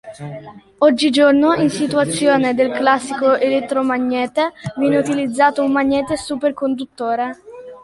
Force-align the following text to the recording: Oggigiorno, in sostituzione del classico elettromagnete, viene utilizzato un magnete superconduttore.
Oggigiorno, 0.79 1.53
in 1.53 1.69
sostituzione 1.69 2.55
del 2.55 2.71
classico 2.71 3.35
elettromagnete, 3.35 4.51
viene 4.77 4.97
utilizzato 4.97 5.63
un 5.63 5.71
magnete 5.71 6.17
superconduttore. 6.17 7.35